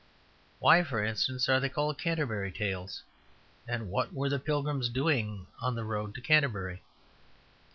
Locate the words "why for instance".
0.57-1.47